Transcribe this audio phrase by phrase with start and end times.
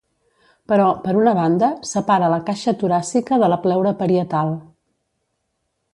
[0.71, 4.51] Però, per una banda, separa la caixa toràcica de la pleura parietal.